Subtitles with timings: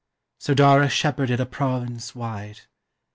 [0.39, 2.61] So Dara shepherded a province wide.